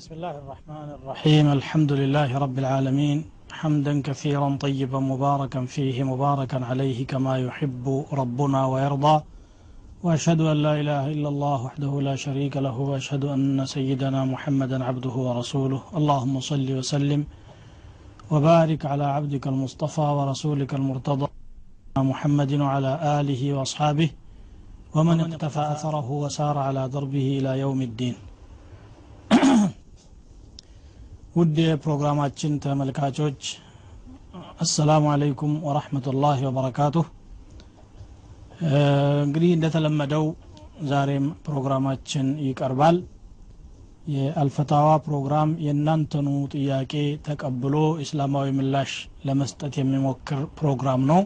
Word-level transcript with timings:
بسم 0.00 0.14
الله 0.14 0.36
الرحمن 0.42 0.88
الرحيم. 0.98 1.46
الحمد 1.58 1.92
لله 2.00 2.30
رب 2.44 2.56
العالمين. 2.58 3.18
حمدا 3.60 3.94
كثيرا 4.08 4.56
طيبا 4.64 5.00
مباركا 5.12 5.60
فيه 5.74 5.96
مباركا 6.12 6.58
عليه 6.70 7.06
كما 7.06 7.34
يحب 7.46 8.04
ربنا 8.20 8.60
ويرضى. 8.72 9.16
وأشهد 10.04 10.40
أن 10.40 10.56
لا 10.66 10.80
إله 10.80 11.04
إلا 11.14 11.28
الله 11.28 11.58
وحده 11.66 11.92
لا 12.08 12.16
شريك 12.16 12.56
له 12.56 12.76
وأشهد 12.90 13.24
أن 13.24 13.66
سيدنا 13.66 14.24
محمدا 14.24 14.84
عبده 14.84 15.14
ورسوله. 15.26 15.80
اللهم 15.98 16.34
صل 16.40 16.68
وسلم 16.78 17.20
وبارك 18.32 18.86
على 18.92 19.04
عبدك 19.16 19.44
المصطفى 19.46 20.06
ورسولك 20.18 20.74
المرتضى 20.80 21.28
محمد 22.12 22.52
وعلى 22.64 22.92
آله 23.20 23.42
وأصحابه 23.56 24.10
ومن 24.96 25.20
اقتفى 25.20 25.62
أثره 25.74 26.08
وسار 26.10 26.56
على 26.58 26.82
دربه 26.88 27.26
إلى 27.38 27.58
يوم 27.64 27.82
الدين. 27.82 28.16
ውድ 31.40 31.56
የፕሮግራማችን 31.62 32.52
ተመልካቾች 32.62 33.42
አሰላሙ 34.60 35.04
አለይኩም 35.12 35.52
ወራህመቱላህ 35.66 36.38
ወበረካቱህ። 36.46 37.06
እንግዲህ 39.22 39.50
እንደተለመደው 39.56 40.24
ዛሬም 40.90 41.26
ፕሮግራማችን 41.46 42.26
ይቀርባል። 42.46 42.96
የአልፈታዋ 44.06 44.88
ፕሮግራም 45.06 45.50
የእናንተኑ 45.64 46.28
ጥያቄ 46.54 46.92
ተቀብሎ 47.26 47.74
እስላማዊ 48.04 48.48
ምላሽ 48.58 48.92
ለመስጠት 49.26 49.76
የሚሞክር 49.80 50.42
ፕሮግራም 50.58 51.04
ነው። 51.10 51.20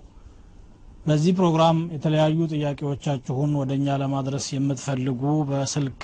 በዚህ 1.07 1.35
ፕሮግራም 1.39 1.81
የተለያዩ 1.95 2.47
ጥያቄዎቻችሁን 2.53 3.55
ወደ 3.61 3.73
እኛ 3.79 3.97
ለማድረስ 4.03 4.47
የምትፈልጉ 4.55 5.23
በስልክ 5.51 6.03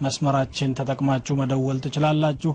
መስመራችን 0.00 0.76
ተጠቅማችሁ 0.78 1.34
መደወል 1.40 1.80
ትችላላችሁ 1.86 2.52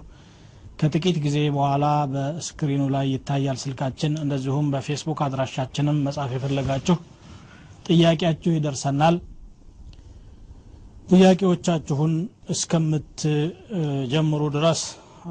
ከጥቂት 0.79 1.17
ጊዜ 1.25 1.37
በኋላ 1.55 1.85
በስክሪኑ 2.13 2.83
ላይ 2.95 3.05
ይታያል 3.13 3.57
ስልካችን። 3.61 4.13
እንደዚሁም 4.23 4.65
በፌስቡክ 4.73 5.19
አድራሻችንም 5.25 6.01
መጻፍ 6.07 6.31
የፈለጋችሁ 6.35 6.95
ጥያቄያችሁ 7.87 8.51
ይደርሰናል። 8.55 9.15
ጥያቄዎቻችሁን 11.09 12.13
እስከምትጀምሩ 12.53 14.43
ድረስ 14.55 14.81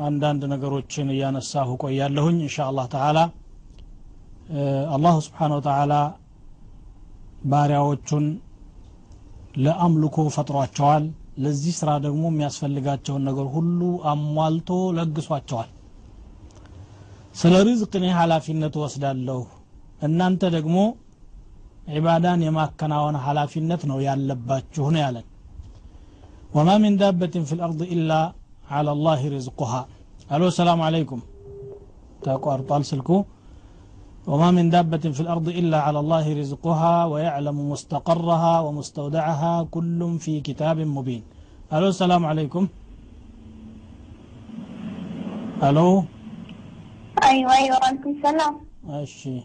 አንዳንድ 0.04 0.42
ነገሮችን 0.52 1.08
እያነሳሁ 1.14 1.70
ቆያለሁኝ 1.82 2.36
እንሻ 2.42 2.56
አላህ 2.69 2.86
ተዓላ 2.94 3.19
አላሁ 4.94 5.16
ስብሓን 5.26 5.52
ወተዓላ 5.56 5.92
ባሪያዎቹን 7.44 8.24
ለአምልኮ 9.56 10.16
ፈጥሯቸዋል 10.36 11.04
ለዚህ 11.36 11.74
ስራ 11.78 11.90
ደግሞ 12.04 12.24
የሚያስፈልጋቸውን 12.30 13.22
ነገር 13.28 13.46
ሁሉ 13.54 13.80
አሟልቶ 14.10 14.68
ለግሷቸዋል 14.98 15.70
ስለ 17.34 17.54
ሪዝቅ 17.68 17.92
እኔ 18.00 18.06
ሀላፊነት 18.18 18.74
ወስዳለሁ 18.82 19.41
እናንተ 20.08 20.42
ደግሞ 20.56 20.76
ዒባዳን 21.94 22.42
የማከናወን 22.46 23.16
ሀላፊነት 23.24 23.82
ነው 23.91 23.98
ያለባችሁ 24.06 24.84
ነው 24.94 25.00
ያለን 25.04 25.26
ወማ 26.56 26.70
ምን 26.82 26.94
ዳበትን 27.00 27.44
ፊ 27.48 27.58
ልአርض 27.58 27.80
ኢላ 27.94 28.12
አላ 28.76 28.91
ላህ 29.06 29.22
ሪዝቁሃ 29.34 29.72
አሎ 30.34 30.44
ሰላም 30.58 30.80
አለይኩም 30.86 31.22
ተቋርጧል 32.24 32.84
ስልኩ 32.91 33.08
وما 34.27 34.50
من 34.50 34.70
دابة 34.70 34.98
في 34.98 35.20
الأرض 35.20 35.48
إلا 35.48 35.80
على 35.80 35.98
الله 36.00 36.41
رزقها 36.41 37.05
ويعلم 37.05 37.70
مستقرها 37.70 38.61
ومستودعها 38.61 39.62
كل 39.70 40.19
في 40.19 40.41
كتاب 40.41 40.78
مبين. 40.81 41.22
ألو 41.72 41.89
السلام 41.89 42.27
عليكم. 42.27 42.69
ألو. 45.62 46.05
أيوه 47.22 47.53
أيوه 47.58 47.77
وعليكم 47.83 48.11
السلام. 48.16 48.55
أشي 48.89 49.41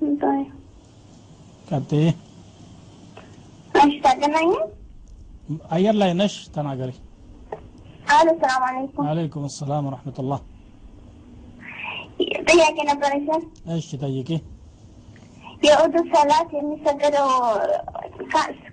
طيب. 0.00 0.52
كابتي؟ 1.70 2.14
أير 5.72 5.94
لا 5.94 6.06
ينش 6.06 6.48
تناقري. 6.48 6.96
ألو 8.20 8.30
السلام 8.36 8.62
عليكم. 8.62 9.06
عليكم 9.06 9.44
السلام 9.44 9.86
ورحمة 9.86 10.14
الله. 10.18 10.40
ጥያቄ 12.50 12.76
ነበረኝ 12.90 13.26
እሺ 13.74 13.88
ጠይቂ። 14.02 14.30
የኡዱ 15.62 15.94
ሰላት 16.12 16.50
የሚሰገደው 16.56 17.28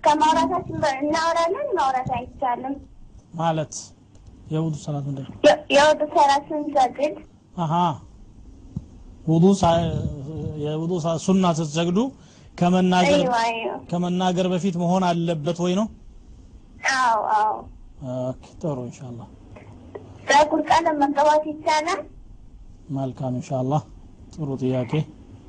ከማውራታችን 0.05 0.75
እናወራለን 0.99 1.67
ማውራት 1.77 2.09
አይቻልም? 2.17 2.75
ማለት 3.35 3.73
የውዱ 4.51 4.75
ሰላት 4.83 5.03
ምንድን 5.09 5.25
ነው? 5.25 5.33
የ- 5.47 5.59
የኡዱ 5.75 6.01
ሰላት 6.15 6.43
ስንሰግድ 6.51 7.15
የውዱ 10.63 10.91
ሱና 11.23 11.45
ስትሰግዱ 11.57 11.99
ከመናገር 12.59 13.21
ከመናገር 13.89 14.47
በፊት 14.53 14.75
መሆን 14.83 15.03
አለበት 15.09 15.57
ወይ 15.63 15.73
ነው? 15.79 15.87
አዎ 16.95 17.19
አዎ። 17.35 17.55
OK፣ 18.23 18.43
ጥሩ 18.61 18.77
ኢንሻአላህ። 18.87 19.27
ፀጉር 20.27 20.61
ቀለም 20.69 20.95
መቀባት 21.03 21.43
ይቻላል 21.51 21.99
መልካም 22.95 23.33
ኢንሻአላህ 23.37 23.81
ጥሩ 24.33 24.49
ጥያቄ 24.61 24.91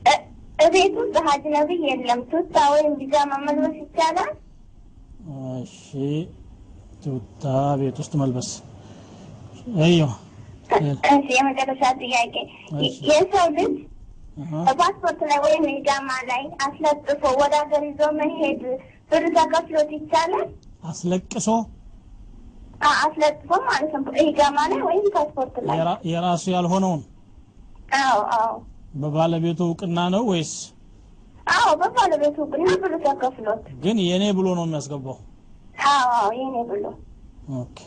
እ- 0.06 0.22
እቤት 0.59 0.94
ውስጥ 1.00 1.16
አጅነቢይ 1.26 1.82
የለም 1.88 2.21
ቱታ 2.31 2.56
ወይም 2.72 2.93
ቢጃማ 3.00 3.32
መልበስ 3.44 3.76
ይቻላል 3.82 4.31
እሺ 5.59 5.76
ቱታ 7.04 7.44
ቤት 7.81 7.97
ውስጥ 8.03 8.12
መልበስ 8.21 8.50
አይዮ 9.82 10.04
እሺ 11.10 11.28
የመጨረሻ 11.34 11.82
ጥያቄ 12.00 12.34
እሺ። 12.81 12.97
የሰው 13.10 13.47
ልጅ 13.56 13.75
አሀ 14.43 14.50
በፓስፖርት 14.69 15.20
ላይ 15.28 15.38
ወይም 15.44 15.65
ኢቃማ 15.72 16.09
ላይ 16.28 16.43
አስለጥፎ 16.66 17.22
ወደ 17.41 17.55
ሀገር 17.62 17.82
ይዞ 17.88 18.00
መሄድ 18.19 18.60
ብር 19.10 19.25
ተከፍሎት 19.37 19.91
ይቻላል? 19.97 20.49
አስለቅሶ 20.84 21.47
አ- 22.81 22.99
አስለጥፎ 23.05 23.50
ማለት 23.66 23.93
ነው። 23.97 24.03
ኢቃማ 24.25 24.59
ላይ 24.72 24.81
ወይም 24.88 25.06
ፓስፖርት 25.15 25.55
ላይ። 25.65 25.76
የራ- 25.78 26.00
የራሱ 26.10 26.44
ያልሆነውን 26.55 27.00
አዎ 27.88 28.19
አዎ። 28.37 28.54
በባለቤቱ 28.94 29.60
እውቅና 29.69 29.99
ነው 30.15 30.22
ወይስ? 30.31 30.53
አዎ 31.50 31.69
በባለቤቱ 31.81 32.37
እውቅና 32.44 32.66
ብር 32.82 32.94
ተከፍሎት። 33.04 33.62
ግን 33.84 33.97
የኔ 34.06 34.25
ብሎ 34.38 34.47
ነው 34.59 34.65
የሚያስገባው? 34.66 35.16
አዎ 35.88 36.09
አዎ 36.16 36.28
የኔ 36.41 36.56
ብሎ። 36.71 36.84
ኦኬ። 37.59 37.78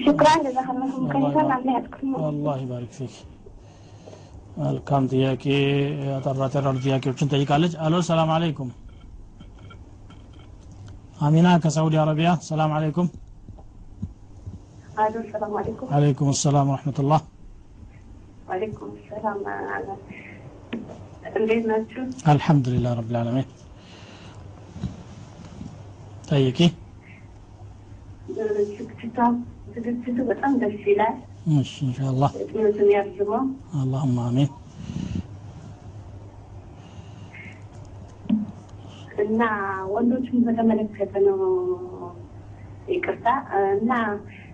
ሽክራን 0.00 0.42
አላህ 2.22 2.56
ይባርክ 2.62 2.92
ፊክ። 2.96 3.14
መልካም 4.58 5.04
ጥያቄ 5.12 5.44
አጠራ 6.16 6.42
ጠራሉ 6.54 6.76
ጥያቄዎችን 6.84 7.30
ጠይቃለች። 7.32 7.74
አሎ 7.84 8.00
ሰላም 8.08 8.30
አለይኩም። 8.34 8.70
አሚና 11.20 11.48
ከሳውዲ 11.62 11.94
አረቢያ። 12.02 12.30
ሰላም 12.48 12.70
አለይኩም። 12.76 13.08
አሎ 14.98 15.14
ሰላም 15.32 15.52
አለይኩም። 15.60 15.88
አለይኩም 15.96 16.30
ሰላም 16.42 16.70
ወረሕመቱላህ 16.72 17.20
ወአለይኩም 18.49 18.91
ሰላም 19.07 19.39
እንዴት 21.35 21.63
ናችሁ? 21.69 22.01
አልሐምዱሊላህ 22.31 22.91
ረብ 22.99 23.09
ልዓለሚን 23.13 23.47
ጠይቂ 26.29 26.59
ዝግጅቷ 28.77 29.17
ዝግጅቱ 29.75 30.17
በጣም 30.29 30.53
ደስ 30.61 30.83
ይላል። 30.91 31.15
እሺ 31.55 31.73
ኢንሻአላህ 31.85 32.31
እድሜዎትን 32.43 32.89
ያርዝመው። 32.95 33.43
አላሁማ 33.79 34.17
አሚን 34.29 34.49
እና 39.25 39.41
ወንዶችን 39.93 40.39
በተመለከተ 40.47 41.13
ነው 41.27 41.39
ይቅርታ። 42.89 43.27
እና 43.75 43.91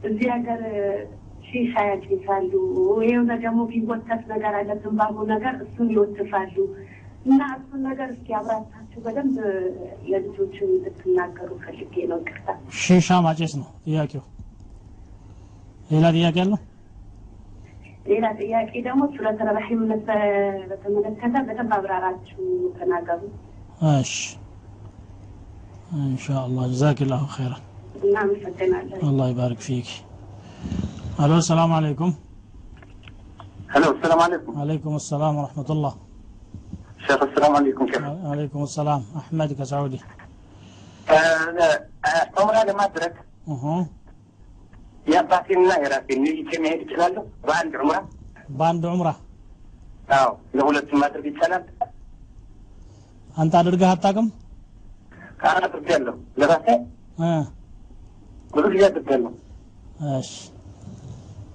እዚህ 0.04 0.28
ሀገር 0.36 0.62
ሺሻ 1.57 1.75
ያጭሳሉ። 1.89 2.53
ይሄውና 3.01 3.33
ደግሞ 3.43 3.61
ቢወተት 3.71 4.23
ነገር 4.33 4.55
አለ 4.59 4.71
ትንባሆ 4.83 5.17
ነገር 5.33 5.55
እሱን 5.65 5.89
ይወትፋሉ። 5.95 6.57
እና 7.27 7.41
እሱን 7.57 7.81
ነገር 7.89 8.09
እስኪ 8.15 8.29
አብራታችሁ 8.39 8.99
በደንብ 9.05 9.37
ለልጆቹ 10.11 10.57
እንድትናገሩ 10.69 11.51
ፈልጌ 11.65 11.95
ነው። 12.11 12.19
ቅርታ 12.29 12.49
ሺሻ 12.81 13.19
ማጨስ 13.27 13.53
ነው 13.61 13.69
ጥያቄው። 13.87 14.25
ሌላ 15.91 16.07
ጥያቄ 16.17 16.37
አለ? 16.45 16.53
ሌላ 18.07 18.27
ጥያቄ 18.41 18.73
ደግሞ 18.87 19.03
ሱረት 19.15 19.41
ረሒምነት 19.51 20.07
በተመለከተ 20.71 21.35
በደንብ 21.49 21.73
አብራራችሁ 21.79 22.43
ተናገሩ። 22.79 23.23
እሺ 23.93 24.13
ኢንሻአላህ 26.05 26.65
ጀዛኪላሁ 26.73 27.25
ኸይራን። 27.35 27.65
እናመሰግናለን። 28.01 29.01
አላህ 29.09 29.27
ይባርክ 29.33 29.61
ፊክ። 29.67 29.91
ألو 31.25 31.37
السلام 31.39 31.73
عليكم 31.79 32.11
ألو 33.77 33.91
السلام 33.97 34.21
عليكم 34.27 34.53
عليكم 34.63 34.97
السلام 34.97 35.33
ورحمة 35.37 35.69
الله 35.75 35.93
شيخ 37.07 37.21
السلام 37.23 37.53
عليكم 37.57 37.87
كيف 37.87 38.03
عليكم 38.33 38.63
السلام 38.63 39.03
أحمدك 39.21 39.63
سعودي 39.63 40.01
عمر 42.39 42.55
هذا 42.61 42.73
ما 42.79 42.85
أدرك 42.85 43.15
أها 43.49 43.87
يا 45.09 45.21
باكين 45.31 45.69
لا 45.69 45.77
يراكين 45.85 46.23
نيجي 46.23 46.43
كم 46.51 46.65
هيك 46.65 46.83
تلاله 46.91 47.23
باند 47.49 47.77
عمره 47.77 48.09
باند 48.49 48.87
عمره 48.87 49.17
أو 50.11 50.37
لولا 50.55 50.83
ما 51.01 51.07
أدرك 51.07 51.25
تلال 51.41 51.65
أنت 53.39 53.55
أدرك 53.55 53.83
هاتاكم 53.83 54.27
أنا 55.45 55.65
أدرك 55.65 55.91
له 55.91 56.15
لراسي 56.39 56.77
آه 57.21 57.47
أدرك 58.55 59.09
له 59.23 59.33
إيش 60.03 60.56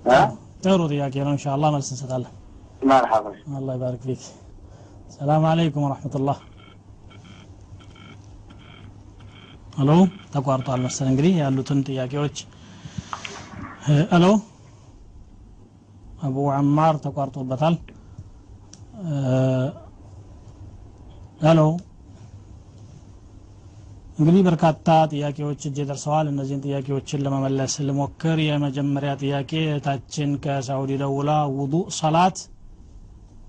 ጊዜ 0.01 0.13
አድርጌያለሁ። 0.13 0.27
እሺ 0.27 0.37
አ? 0.37 0.37
ጥሩ 0.63 0.79
ጥያቄ 0.91 1.15
ነው 1.25 1.33
ኢንሻአላህ 1.35 1.69
መልስ 1.75 1.89
እንሰጣለን 1.93 2.33
مرحبا 2.81 3.25
الله 3.57 3.73
يبارك 3.77 4.03
فيك 4.07 4.21
السلام 5.15 5.43
عليكم 5.49 5.83
ورحمة 5.85 6.18
الله 6.18 6.37
hello 9.77 9.91
ተቋርጧል 10.33 10.79
መሰል 10.85 11.07
እንግዲህ 11.11 11.33
ያሉትን 11.41 11.79
ጥያቄዎች 11.87 12.37
እ፣ 13.85 13.93
hello 14.11 14.25
አቡ 16.21 16.37
አማር 16.55 16.95
ተቋርጦበታል 17.05 17.75
እ፣ 19.03 19.13
hello 21.41 21.59
እንግዲህ 24.18 24.42
በርካታ 24.46 24.88
ጥያቄዎች 25.12 25.62
እጅ 25.68 25.78
ደርሰዋል 25.88 26.26
እነዚህን 26.30 26.62
ጥያቄዎችን 26.66 27.22
ለመመለስ 27.24 27.72
ልሞክር 27.88 28.38
የመጀመሪያ 28.44 29.12
ጥያቄ 29.22 29.50
እህታችን 29.64 30.30
ከሳውዲ 30.44 30.92
ደውላ 31.02 31.32
ውዱእ 31.58 31.88
ሰላት 31.98 32.38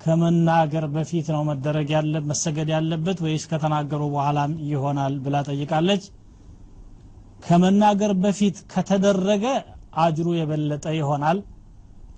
ከመናገር 0.04 0.86
በፊት 0.96 1.28
ነው 1.36 1.42
መደረግ 1.50 1.90
ያለ 1.96 2.16
መሰገድ 2.32 2.70
ያለበት 2.76 3.20
ወይስ 3.26 3.46
ከተናገሩ 3.52 4.02
በኋላም 4.16 4.52
ይሆናል 4.72 5.16
ብላ 5.26 5.38
ጠይቃለች 5.50 6.04
ከመናገር 7.48 8.12
በፊት 8.26 8.58
ከተደረገ 8.74 9.46
አጅሩ 10.06 10.28
የበለጠ 10.40 10.88
ይሆናል 11.00 11.40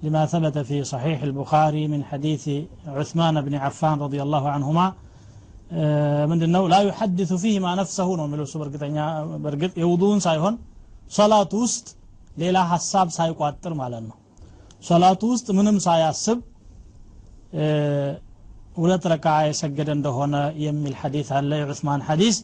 لما 0.04 0.26
ثبت 0.26 0.58
في 0.60 0.78
صحيح 0.86 1.20
البخاري 1.24 1.88
من 1.88 2.02
حديث 2.04 2.44
عثمان 2.88 3.36
بن 3.42 3.54
عفان 3.56 4.00
رضي 4.00 4.22
الله 4.22 4.50
عنهما 4.50 4.86
ምንድን 6.31 6.51
ነው 6.55 6.65
ላ 6.73 6.77
ዩሐድሱ 6.87 7.33
ፊህ 7.43 7.55
ማ 7.65 7.69
ነው 7.77 8.25
የሚለው 8.27 8.45
እሱ 8.49 8.55
በእርግጠኛ 8.61 8.97
በእርግጥ 9.45 9.73
የውዱን 9.83 10.21
ሳይሆን 10.27 10.55
ሶላቱ 11.13 11.53
ውስጥ 11.65 11.87
ሌላ 12.37 12.59
ሀሳብ 12.73 13.09
ሳይቋጥር 13.17 13.73
ማለት 13.81 14.05
ነው። 14.09 14.17
ሶላቱ 14.85 15.23
ውስጥ 15.33 15.47
ምንም 15.59 15.77
ሳያስብ 15.87 16.39
ሁለት 18.77 19.05
ረካ 19.13 19.27
የሰገደ 19.49 19.91
እንደሆነ 19.97 20.37
የሚል 20.65 20.95
ሐዲስ 21.01 21.29
አለ 21.39 21.51
የዑስማን 21.61 22.03
ሐዲስ። 22.09 22.37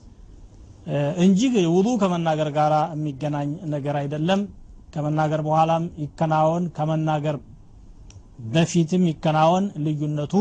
እንጂ 1.25 1.41
ውዱ 1.75 1.89
ከመናገር 2.03 2.49
ጋር 2.59 2.73
የሚገናኝ 2.95 3.51
ነገር 3.75 3.97
አይደለም። 4.03 4.41
ከመናገር 4.95 5.41
በኋላም 5.47 5.85
ይከናወን 6.05 6.65
ከመናገር 6.77 7.37
በፊትም 8.53 9.03
ይከናወን 9.11 9.65
ልዩነቱ 9.85 10.35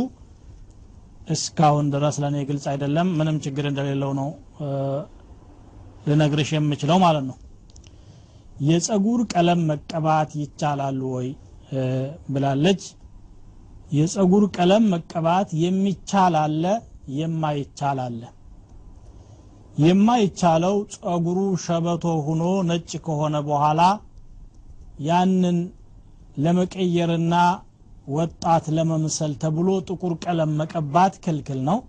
እስካሁን 1.30 1.88
ድረስ 1.94 2.16
ለእኔ 2.22 2.38
ግልጽ 2.50 2.66
አይደለም። 2.72 3.08
ምንም 3.20 3.38
ችግር 3.46 3.66
እንደሌለው 3.70 4.12
ነው 4.20 4.30
ልነግርሽ 6.08 6.50
የምችለው 6.56 6.98
ማለት 7.04 7.26
ነው። 7.30 7.38
የጸጉር 8.62 9.20
ቀለም 9.34 9.60
መቀባት 9.72 10.32
ይቻላሉ 10.42 11.02
ወይ? 11.16 11.28
ብላለች። 12.30 12.82
የጸጉር 13.92 14.44
ቀለም 14.56 14.84
መቀባት 14.94 15.50
የሚቻል 15.64 16.36
አለ 16.42 16.64
የማይቻል 17.18 18.00
አለ። 18.06 18.22
የማይቻለው 19.78 20.76
ጸጉሩ 20.96 21.40
ሸበቶ 21.66 22.06
ሁኖ 22.26 22.44
ነጭ 22.70 22.92
ከሆነ 23.06 23.36
በኋላ 23.48 23.82
ያንን 25.02 25.58
ለመቀየርና 26.38 27.36
ወጣት 28.10 28.66
ለመምሰል 28.76 29.34
ተብሎ 29.42 29.70
ጥቁር 29.88 30.14
ቀለም 30.24 30.52
መቀባት 30.60 31.16
ክልክል 31.24 31.60
ነው። 31.70 31.80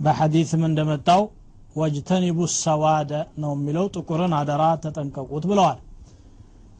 በሐዲስም 0.00 0.62
እንደመጣው 0.68 1.22
ወጅተኒቡ 1.76 2.38
ሰዋደ 2.56 3.10
ነው 3.42 3.52
የሚለው 3.56 3.86
ጥቁርን 3.94 4.32
አደራ 4.38 4.62
ተጠንቀቁት 4.82 5.44
ብለዋል። 5.50 5.78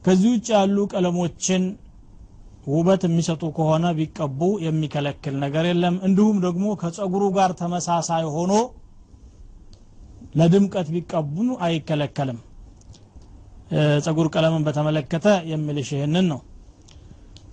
ከዚህ 0.05 0.31
ውጭ 0.35 0.49
ያሉ 0.57 0.77
ቀለሞችን 0.93 1.63
ውበት 2.67 3.03
የሚሰጡ 3.07 3.43
ከሆነ 3.57 3.87
ቢቀቡ 3.99 4.41
የሚከለክል 4.65 5.35
ነገር 5.45 5.65
የለም። 5.71 5.97
እንዲሁም 6.07 6.37
ደግሞ 6.45 6.67
ከጸጉሩ 6.83 7.25
ጋር 7.37 7.51
ተመሳሳይ 7.61 8.25
ሆኖ 8.37 8.53
ለድምቀት 10.37 10.89
ቢቀቡ 10.95 11.35
አይከለከልም። 11.67 12.39
ጸጉር 14.05 14.27
ቀለምን 14.35 14.65
በተመለከተ 14.67 15.29
የሚልሽ 15.51 15.91
ይህንን 15.97 16.27
ነው 16.33 16.41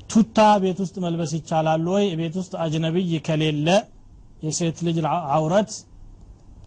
ቱታ 0.09 0.37
ቤት 0.63 0.79
ውስጥ 0.83 0.95
መልበስ 1.03 1.31
ይቻላል 1.37 1.83
ወይ? 1.93 2.05
ቤት 2.19 2.35
ውስጥ 2.39 2.53
አጅነብይ 2.63 3.11
ከሌለ 3.27 3.67
የሴት 4.43 4.77
ልጅ 4.87 4.97
አውረት 5.33 5.71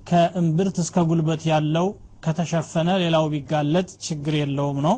ከእምብርት 0.06 0.76
እስከ 0.82 0.96
ጉልበት 1.08 1.42
ያለው 1.50 1.86
ከተሸፈነ 2.24 2.88
ሌላው 3.02 3.24
ቢጋለጥ 3.32 3.88
ችግር 4.06 4.34
የለውም 4.40 4.78
ነው። 4.86 4.94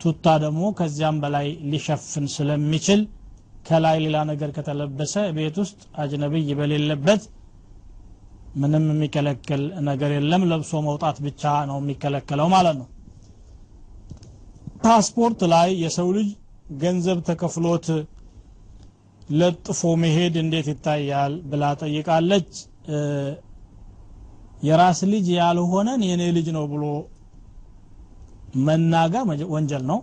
ቱታ 0.00 0.26
ደግሞ 0.44 0.62
ከዚያም 0.78 1.16
በላይ 1.22 1.46
ሊሸፍን 1.72 2.24
ስለሚችል 2.34 3.00
ከላይ 3.66 3.96
ሌላ 4.04 4.16
ነገር 4.30 4.50
ከተለበሰ 4.56 5.14
ቤት 5.36 5.56
ውስጥ 5.62 5.80
አጅነብይ 6.02 6.48
በሌለበት 6.60 7.22
ምንም 8.54 8.86
የሚከለክል 8.92 9.62
ነገር 9.88 10.10
የለም። 10.16 10.42
ለብሶ 10.50 10.80
መውጣት 10.88 11.18
ብቻ 11.26 11.42
ነው 11.70 11.78
የሚከለከለው 11.82 12.48
ማለት 12.54 12.76
ነው። 12.80 12.88
ፓስፖርት 14.84 15.40
ላይ 15.52 15.68
የሰው 15.84 16.08
ልጅ 16.16 16.30
ገንዘብ 16.80 17.18
ተከፍሎት 17.28 17.86
ለጥፎ 19.32 19.80
መሄድ 20.02 20.34
እንዴት 20.42 20.66
ይታያል 20.72 21.34
ብላ 21.50 21.64
ጠይቃለች። 21.82 22.50
የራስ 24.62 25.00
ልጅ 25.12 25.26
ያልሆነን 25.36 26.00
የኔ 26.08 26.22
ልጅ 26.36 26.48
ነው 26.56 26.64
ብሎ 26.72 26.84
መናገር 28.66 29.22
ወንጀል 29.54 29.84
ነው። 29.90 30.00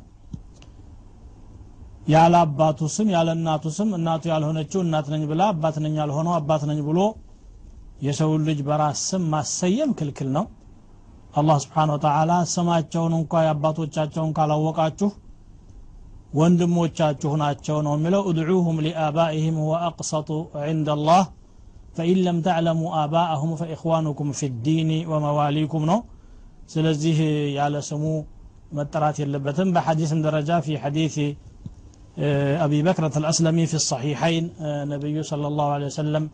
ያለ 2.10 2.36
አባቱ 2.44 2.80
ስም 2.94 3.07
ያለ 3.13 3.30
እናቱ 3.38 3.65
ስም 3.75 3.89
እናቱ 3.98 4.24
ያልሆነችው 4.31 4.80
እናት 4.86 5.07
ነኝ 5.13 5.24
ብላ 5.31 5.42
አባት 5.54 5.75
ነኝ 5.83 5.94
ያልሆነው 6.01 6.33
አባት 6.38 6.63
ነኝ 6.69 6.80
ብሎ 6.88 7.00
የሰውን 8.01 8.42
ልጅ 8.50 8.60
በራስ 8.68 9.00
ስም 9.10 9.24
ማሰየም 9.33 9.92
ክልክል 10.00 10.30
ነው። 10.38 10.45
አላህ 11.33 11.57
ስብሓን 11.63 11.92
ስማቸውን 12.54 13.13
እንኳ 13.19 13.42
የአባቶቻቸውን 13.45 14.31
ካላወቃችሁ 14.38 15.10
ወንድሞቻችሁ 16.40 17.33
ናቸው 17.42 17.76
ነው 17.87 17.92
የሚለው 17.97 18.23
እድዑሁም 18.30 18.78
ሊአባኢህም 18.87 19.56
ሁወ 19.62 19.75
አቅሰጡ 19.88 20.28
ዕንደ 20.71 20.88
አላህ 20.97 21.23
ፈኢን 21.99 22.21
ለም 22.26 22.38
ተዕለሙ 22.47 22.80
አባአሁም 23.02 23.52
ፈኢኽዋኑኩም 23.61 24.30
ፊ 24.38 24.50
ዲኒ 24.66 24.90
ወመዋሊኩም 25.12 25.85
ነው 25.90 26.00
ስለዚህ 26.75 27.18
ያለ 27.59 27.76
ስሙ 27.90 28.04
መጠራት 28.78 29.16
የለበትም 29.23 29.68
በሐዲስም 29.76 30.21
ደረጃ 30.28 30.50
ፊ 30.66 30.78
ሐዲስ 30.85 31.16
أبي 32.66 32.83
بكرة 32.88 33.14
الأسلمي 33.23 33.64
في 33.66 33.76
الصحيحين 33.83 34.44
نبي 34.92 35.16
صلى 35.23 35.47
الله 35.50 35.68
عليه 35.75 35.88
وسلم 35.92 36.25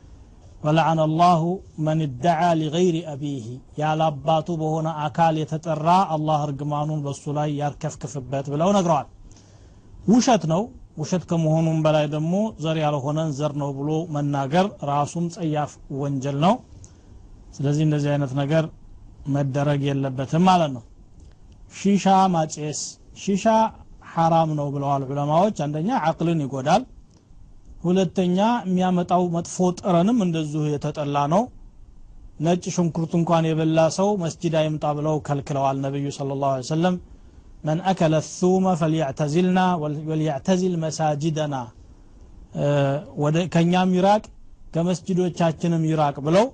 ولعن 0.65 0.99
الله 1.09 1.41
من 1.87 1.97
ادعى 2.09 2.51
لغير 2.61 2.95
أبيه 3.15 3.47
يا 3.81 3.91
لاباتو 4.01 4.53
بهنا 4.61 4.93
أكال 5.07 5.35
يتترى 5.43 5.99
الله 6.17 6.41
رقمانون 6.51 6.99
بسولاي 7.07 7.51
يركف 7.63 7.95
كفبات 8.03 8.47
بلو 8.53 8.69
نقرأ 8.79 9.01
ውሸት 10.06 10.44
ነው። 10.52 10.62
ውሸት 10.98 11.24
ከመሆኑም 11.30 11.78
በላይ 11.86 12.06
ደግሞ 12.14 12.34
ዘር 12.64 12.78
ያልሆነን 12.82 13.30
ዘር 13.38 13.54
ነው 13.62 13.70
ብሎ 13.78 13.92
መናገር 14.16 14.66
ራሱም 14.92 15.26
ጸያፍ 15.36 15.72
ወንጀል 16.02 16.38
ነው። 16.46 16.54
ስለዚህ 17.56 17.84
እንደዚህ 17.88 18.10
አይነት 18.14 18.34
ነገር 18.42 18.64
መደረግ 19.28 19.82
የለበትም 19.88 20.44
ማለት 20.50 20.72
ነው። 20.76 20.84
ሺሻ 21.76 22.06
ማጨስ 22.34 22.80
ሺሻ 23.24 23.46
ሐራም 24.14 24.50
ነው 24.60 24.68
ብለዋል 24.76 25.04
ዑለማዎች። 25.10 25.58
አንደኛ 25.66 25.90
አቅልን 26.08 26.42
ይጎዳል። 26.46 26.84
ሁለተኛ 27.84 28.38
የሚያመጣው 28.68 29.24
መጥፎ 29.36 29.68
ጠረንም 29.80 30.20
እንደዚሁ 30.26 30.62
የተጠላ 30.74 31.18
ነው። 31.34 31.44
ነጭ 32.40 32.64
ሽንኩርት 32.76 33.12
እንኳን 33.20 33.44
የበላ 33.50 33.80
ሰው 33.98 34.08
መስጂድ 34.24 34.54
አይምጣ 34.62 34.86
ብለው 34.98 35.18
ከልክለዋል 35.28 35.78
ነቢዩ 35.86 36.08
ስለ 36.16 36.38
ላሁ 36.42 36.64
ሰለም 36.72 36.96
من 37.65 37.79
أكل 37.83 38.13
الثوم 38.15 38.65
فليعتزلنا 38.81 39.67
وليعتزل 40.09 40.73
مساجدنا 40.85 41.63
ከእኛም 43.55 43.91
ይራቅ 43.99 44.23
ከመስጅዶቻችንም 44.75 45.83
ይራቅ 45.91 46.17
ብለው 46.27 46.47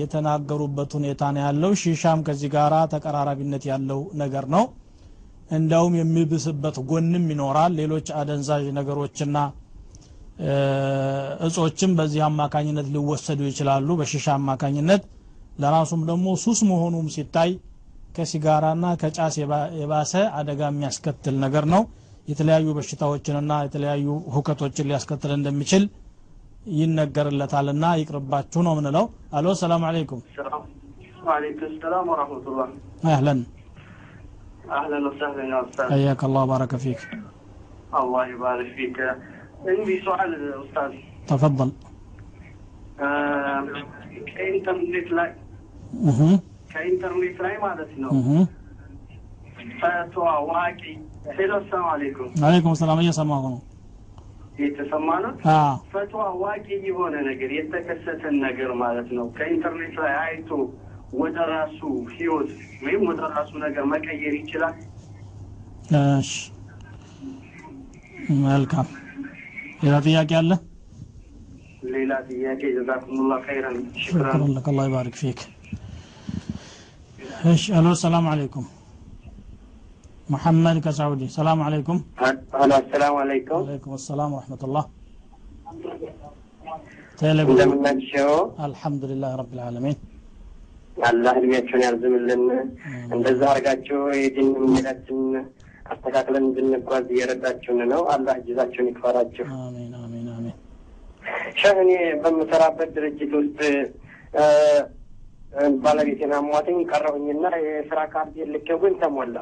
የተናገሩበት 0.00 0.90
ሁኔታ 0.98 1.22
ነው 1.34 1.42
ያለው 1.46 1.70
ሺሻም 1.82 2.20
ከዚህ 2.26 2.48
ጋር 2.54 2.72
ተቀራራቢነት 2.94 3.62
ያለው 3.70 4.00
ነገር 4.22 4.44
ነው 4.54 4.64
እንዳውም 5.58 5.94
የሚብስበት 6.00 6.76
ጎንም 6.90 7.24
ይኖራል 7.34 7.72
ሌሎች 7.80 8.08
አደንዛዥ 8.20 8.64
ነገሮችና 8.78 9.36
እጾችም 11.46 11.92
በዚህ 11.98 12.22
አማካኝነት 12.30 12.88
ሊወሰዱ 12.96 13.40
ይችላሉ 13.50 13.88
በሺሻ 14.00 14.26
አማካኝነት 14.40 15.02
ለራሱም 15.62 16.02
ደግሞ 16.10 16.26
ሱስ 16.44 16.60
መሆኑም 16.70 17.08
ሲታይ 17.16 17.50
ከሲጋራና 18.16 18.84
ከጫስ 19.02 19.34
የባ- 19.40 19.70
የባሰ 19.80 20.12
አደጋ 20.38 20.60
የሚያስከትል 20.70 21.36
ነገር 21.44 21.64
ነው 21.74 21.82
የተለያዩ 22.30 22.66
በሽታዎችንና 22.78 23.52
የተለያዩ 23.66 24.06
ሁከቶችን 24.34 24.88
ሊያስከትል 24.90 25.32
እንደሚችል 25.36 25.84
ይነገርለታልና 26.78 27.84
ይቅርባችሁ 28.00 28.60
ነው 28.66 28.74
ምንለው 28.80 29.06
አሎ 29.38 29.46
ሰላም 29.62 29.84
አለይኩም 29.90 30.22
وعليكم 31.26 31.66
السلام 31.72 32.04
ورحمة 32.12 32.44
الله 32.50 32.68
አህለን 33.12 33.38
أهلا 34.78 34.98
وسهلا 35.08 35.44
يا 35.52 35.58
أستاذ 35.64 35.86
حياك 35.94 36.20
الله 36.28 36.42
بارك 36.52 36.72
فيك 36.84 37.00
الله 37.94 38.22
يبارك 38.34 38.68
فيك 38.76 38.98
عندي 39.68 39.94
سؤال 40.06 40.30
أستاذ 40.62 40.90
تفضل 41.30 41.68
آه، 43.00 43.62
كإنترنت 44.28 45.08
لاي 45.10 45.30
اها 46.08 46.30
كإنترنت 46.73 47.41
راي 47.41 47.57
ما 47.57 48.47
فتوى 49.81 50.25
واقي 50.25 50.97
هلو 51.39 51.57
السلام 51.57 51.83
عليكم. 51.83 52.33
عليكم 52.41 52.71
السلام. 52.71 52.99
يا 53.01 53.11
سماكم 53.11 53.59
يتسمعنا 54.59 55.37
آه. 55.45 55.81
فتوى 55.93 56.27
واقي 56.43 56.87
يبون 56.87 57.15
نجر 57.27 57.51
يتكسس 57.51 58.25
النجر 58.25 58.73
ما 58.73 58.93
ذاتنو 58.93 59.31
كإنترنت 59.31 59.99
راي 59.99 60.11
عايتو 60.11 60.69
ودراسو 61.13 62.05
فيوز 62.05 62.49
مهم 62.83 63.07
ودراسو 63.07 63.57
نجر 63.57 63.85
ما 63.85 63.97
كان 63.97 64.15
يريتش 64.15 64.57
لك 64.57 64.75
إيش 65.93 66.51
ملكم 68.29 68.85
ليلة 69.83 69.99
ثياكي 69.99 70.39
الله 70.39 70.59
ليلة 71.83 72.21
ثياكي 72.21 72.67
جزاكم 72.75 73.11
الله 73.11 73.41
خيرا. 73.41 73.73
شكرا, 73.95 74.31
شكرا 74.31 74.47
لك. 74.47 74.67
الله 74.69 74.85
يبارك 74.85 75.15
فيك. 75.15 75.39
فيك 77.42 77.46
ايش 77.46 77.62
الو 77.78 77.90
السلام 77.98 78.24
عليكم 78.32 78.64
محمد 80.34 80.76
كسعودي 80.86 81.26
السلام 81.32 81.58
عليكم 81.66 81.96
አሎ 82.60 82.70
አሰላሙ 82.80 83.14
አለይኩም 83.22 83.60
وعليكم 83.62 83.90
السلام 84.00 84.30
ورحمة 84.36 84.62
الله 84.66 84.84
تلفون 87.20 87.54
እንደምናቸው 87.54 88.30
الحمد 88.68 89.02
لله 89.10 89.30
رب 89.42 89.52
العالمين 89.56 89.96
አላህ 91.08 91.32
እድሜያቸውን 91.40 91.82
ያርዝምልን 91.86 92.42
እንደዛ 93.16 93.40
አድርጋችሁ 93.52 93.98
የዲን 94.22 94.48
ሚላችን 94.74 95.18
አስተካክለን 95.92 96.44
እንድንጓዝ 96.48 97.06
እየረዳችሁን 97.14 97.80
ነው 97.92 98.02
አላህ 98.14 98.34
እጅዛቸውን 98.40 98.88
ይክፈራችሁ 98.90 99.44
آمين 99.66 99.92
آمين 100.04 100.26
آمين 100.38 100.56
ሸህ 101.60 101.76
እኔ 101.84 101.90
በምሰራበት 102.22 102.90
ድርጅት 102.96 103.32
ውስጥ 103.40 103.58
እ፣ 103.64 103.74
እ፣ 104.40 104.44
ባለቤቴን 105.83 106.33
አሟትኝ 106.37 106.79
ቀረሁኝና 106.91 107.45
የስራ 107.65 107.99
ካርድ 108.13 108.37
ልኬው 108.53 108.81
ተሞላ። 109.01 109.35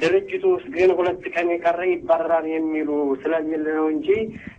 ድርጅቱ 0.00 0.44
ውስጥ 0.52 0.66
ግን 0.74 0.90
ሁለት 0.98 1.22
ቀን 1.32 1.48
የቀረ 1.52 1.80
ይባረራል 1.90 2.44
የሚሉ 2.52 2.90
ስለሚል 3.22 3.64
ነው 3.70 3.86
እንጂ 3.94 4.08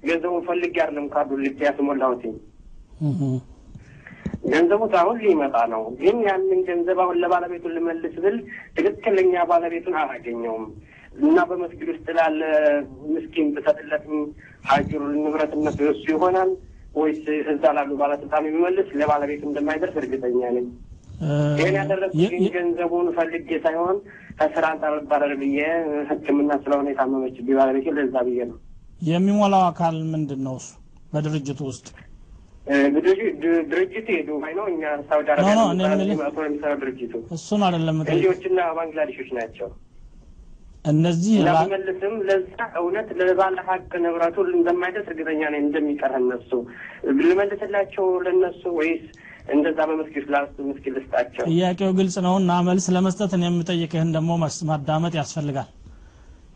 ገንዘቡን 0.08 0.43
ፈልጌ 0.50 0.75
አይደለም 0.84 1.08
ካርዱን 1.13 1.41
ልኬ 1.46 1.60
ያስሞላሁትኝ። 1.67 2.36
ገንዘቡ 4.46 4.81
አሁን 5.00 5.17
ሊመጣ 5.24 5.55
ነው። 5.74 5.81
ግን 6.01 6.17
ያንን 6.27 6.60
ገንዘብ 6.67 7.00
አሁን 7.03 7.17
ለባለቤቱን 7.24 7.74
ልመልስ 7.77 8.15
ብል 8.24 8.38
ትክክለኛ 8.77 9.43
ባለቤቱን 9.50 9.96
አላገኘውም 10.01 10.65
እና 11.22 11.38
በመስጊድ 11.50 11.89
ውስጥ 11.93 12.08
ላለ 12.17 12.41
ምስኪን 13.13 13.48
ብሰጥለትም 13.55 14.17
ሀጅሩ 14.65 15.01
ንብረትነት 15.17 15.79
እሱ 15.89 16.03
ይሆናል 16.13 16.51
ወይስ 16.96 17.24
እዛ 17.51 17.63
ላሉ 17.75 17.91
ባለስልጣን 18.00 18.46
የሚመልስ 18.48 18.88
ለባለቤቱ 19.00 19.43
እንደማይደርስ 19.50 19.96
እርግጠኛ 20.01 20.41
ነኝ። 20.55 20.67
ይህን 21.60 21.75
ያደረግኩት 21.77 22.31
ግን 22.34 22.43
ገንዘቡን 22.53 23.08
ፈልጌ 23.17 23.50
ሳይሆን 23.63 23.98
ከስራ 24.39 24.65
እንዳልባረር 24.75 25.34
ብዬ 25.41 25.58
ሕክምና 26.10 26.51
ስለሆነ 26.63 26.88
የታመመችብኝ 26.91 27.55
ባለቤቴ 27.60 27.96
ለዛ 27.98 28.15
ብዬ 28.27 28.39
ነው። 28.51 28.58
የሚሞላው 29.10 29.63
አካል 29.67 29.98
ምንድን 30.13 30.41
ነው 30.48 30.55
እሱ 30.60 30.69
በድርጅቱ 31.13 31.60
ውስጥ 31.69 31.88
ድርጅቱ 33.72 34.08
የዱባይ 34.15 34.53
ነው። 34.58 34.65
እኛ 34.72 34.81
ሳውዲ 35.08 35.29
አረቢያ 35.34 35.53
ነው 35.55 35.67
የሚሰራው 36.46 36.77
ድርጅቱ 36.81 37.13
እሱን 37.38 37.62
አይደለም 37.67 38.00
ህንዲዎችና 38.10 38.60
ባንግላዴሾች 38.77 39.29
ናቸው። 39.39 39.69
እነዚህ 40.86 41.33
ብመልስም 41.45 42.13
ለዛ 42.27 42.57
እውነት 42.81 43.09
ለባለ 43.19 43.57
ሀቅ 43.67 43.89
ንብረቱ 44.03 44.38
እንደማይደርስ 44.51 45.07
እርግጠኛ 45.12 45.41
ነኝ 45.53 45.62
እንደሚቀር 45.63 46.13
እነሱ 46.19 46.51
ልመልስላቸው 47.19 48.05
ለእነሱ 48.25 48.62
ወይስ 48.77 49.03
እንደዛ 49.53 49.79
በመስኪን 49.89 50.24
ስላስ 50.25 50.50
ምስኪን 50.67 50.93
ልስጣቸው? 50.95 51.45
ጥያቄው 51.50 51.91
ግልጽ 52.00 52.15
ነው 52.25 52.36
እና 52.41 52.51
መልስ 52.67 52.86
ለመስጠት 52.95 53.31
እኔ 53.38 53.43
የምጠይቅህን 53.48 54.12
ደግሞ 54.15 54.31
ማዳመጥ 54.69 55.13
ያስፈልጋል 55.19 55.69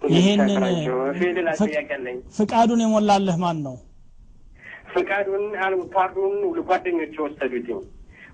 ይሄንን 0.10 0.64
ፍቃዱን 2.38 2.82
የሞላልህ 2.84 3.38
ማን 3.44 3.60
ነው 3.68 3.76
ፍቃዱን 4.94 5.46
ካርዱን 5.94 6.34
ጓደኞች 6.68 7.16
ወሰዱትኝ። 7.24 7.80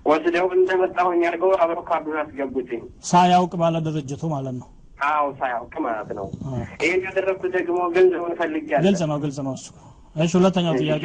ወስደው 0.06 0.46
እንደመጣሁኝ 0.56 1.22
አድርገው 1.28 1.50
አብረው 1.62 1.84
ካርዱን 1.88 2.18
አስገቡትኝ። 2.20 2.82
ሳያውቅ 3.10 3.52
ባለ 3.62 3.76
ድርጅቱ 3.86 4.22
ማለት 4.34 4.54
ነው 4.60 4.68
አዎ 5.08 5.26
ሳያውቅ 5.38 5.74
ማለት 5.84 6.10
ነው። 6.18 6.26
ይህን 6.82 7.02
ያደረግኩት 7.06 7.52
ደግሞ 7.58 7.78
ገንዘቡን 7.94 8.34
ፈልጌያለሁ። 8.40 8.86
ግልጽ 8.86 9.02
ነው 9.10 9.18
ግልጽ 9.22 9.38
ነው 9.46 9.54
እሱ 9.58 9.68
እሺ 10.16 10.32
ሁለተኛው 10.38 10.74
ጥያቄ 10.80 11.04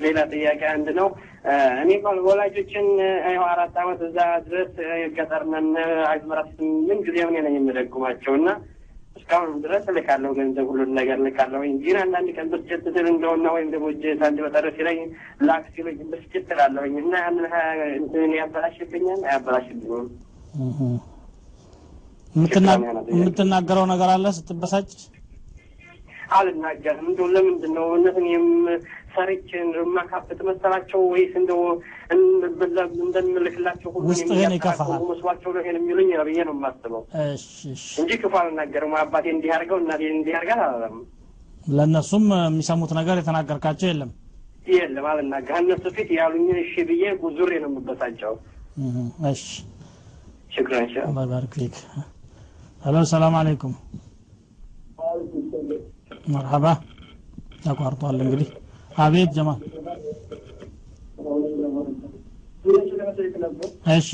ሌላ 0.00 0.20
ጥያቄ 0.32 0.60
አንድ 0.70 0.88
ነው። 0.96 1.08
እ፣ 1.44 1.52
እኔ 1.80 1.88
እንኳን 1.96 2.16
ወላጆችን 2.26 2.86
ይኸው 3.26 3.44
አራት 3.50 3.74
ዓመት 3.82 4.00
እዛ 4.06 4.18
ድረስ 4.46 4.72
እ፣ 4.86 4.98
ገጠር 5.16 5.42
ነን 5.52 5.68
አዝመራ 6.10 6.40
ምን 6.86 6.98
ጊዜ 7.06 7.16
ምን 7.26 7.44
ነኝ 7.46 7.56
የምደጉማቸው 7.58 8.34
እና 8.38 8.48
እስካሁን 9.16 9.50
ድረስ 9.64 9.84
እልካለሁ 9.92 10.30
ገንዘብ 10.38 10.66
ሁሉን 10.70 10.90
ነገር 10.98 11.16
እልካለሁ። 11.22 11.60
ግን 11.82 11.96
አንዳንድ 12.02 12.28
ቀን 12.36 12.46
ብስጭት 12.52 12.84
ስል 12.94 13.06
እንደሆና 13.10 13.46
ወይም 13.56 13.68
ደግሞ 13.74 13.86
እጅ 13.92 14.04
ሳንድ 14.20 14.38
በጠረፍ 14.44 14.76
ሲለኝ 14.78 15.00
ላክ 15.48 15.64
ሲሉኝ 15.74 15.98
ብስጭት 16.12 16.48
እላለሁኝ 16.54 16.94
እና 17.02 17.12
ያንን 17.24 17.46
ያበላሽብኛል 18.38 19.20
አያበላሽብኝም? 19.28 20.08
የምትናገረው 22.34 23.84
ነገር 23.92 24.10
አለ 24.12 24.26
ስትበሳጭ? 24.36 24.90
አልናገርም። 26.36 27.06
እንደው 27.08 27.26
ለምንድን 27.34 27.72
ነው 27.76 27.86
እነትኔም 27.96 28.44
ሰርቼ 29.14 29.48
የማካብጥ 29.78 30.38
መሰላቸው 30.48 31.00
ወይስ 31.12 31.32
እንደው 31.40 31.60
እንደምልክላቸው 33.06 33.90
ውስጥህን 34.10 34.54
ይከፋሃል 34.56 35.02
መስሏቸው 35.10 35.50
ነው 35.54 35.60
ይሄን 35.62 35.78
የሚሉኝ 35.80 36.10
ብዬ 36.28 36.38
ነው 36.48 36.54
የማስበው 36.56 37.02
እንጂ 38.00 38.10
ክፉ 38.22 38.32
አልናገርም። 38.42 38.94
አባቴ 39.02 39.26
እንዲህ 39.34 39.52
አድርገው 39.56 39.80
እናቴ 39.82 40.02
እንዲህ 40.14 40.36
አድርጋት 40.38 40.62
አላለም። 40.66 40.96
ለእነሱም 41.70 42.24
የሚሰሙት 42.40 42.92
ነገር 43.00 43.16
የተናገርካቸው 43.20 43.88
የለም 43.90 44.12
የለም። 44.72 45.06
አልናገር 45.12 45.58
እነሱ 45.62 45.84
ፊት 45.96 46.10
ያሉኝን 46.18 46.58
እሺ 46.64 46.74
ብዬ 46.88 47.04
ጉዙሬ 47.22 47.52
ነው 47.64 47.70
የምበሳጨው። 47.72 48.34
እሺ 49.32 49.44
ሽክራን 50.54 50.88
ሻ 50.88 50.96
الو 52.81 52.99
السلام 52.99 53.33
عليكم 53.35 53.71
مرحبا 56.27 56.73
ተቋርጧል 57.65 58.17
እንግዲህ 58.25 58.49
አቤት 59.03 59.29
ጀማል 59.37 59.59
እሺ 63.95 64.09